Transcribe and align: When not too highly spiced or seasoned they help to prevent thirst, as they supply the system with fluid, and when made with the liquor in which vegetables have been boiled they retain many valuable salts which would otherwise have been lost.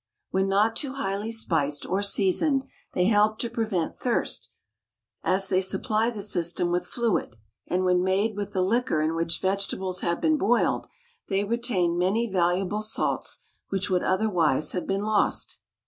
When 0.31 0.49
not 0.49 0.75
too 0.75 0.93
highly 0.93 1.31
spiced 1.31 1.85
or 1.85 2.01
seasoned 2.01 2.63
they 2.93 3.05
help 3.05 3.37
to 3.37 3.51
prevent 3.51 3.95
thirst, 3.95 4.49
as 5.21 5.47
they 5.47 5.61
supply 5.61 6.09
the 6.09 6.23
system 6.23 6.71
with 6.71 6.87
fluid, 6.87 7.35
and 7.67 7.85
when 7.85 8.03
made 8.03 8.35
with 8.35 8.51
the 8.51 8.63
liquor 8.63 9.03
in 9.03 9.13
which 9.13 9.39
vegetables 9.41 9.99
have 10.01 10.19
been 10.19 10.39
boiled 10.39 10.87
they 11.29 11.43
retain 11.43 11.99
many 11.99 12.25
valuable 12.27 12.81
salts 12.81 13.43
which 13.69 13.91
would 13.91 14.01
otherwise 14.01 14.71
have 14.71 14.87
been 14.87 15.03
lost. 15.03 15.59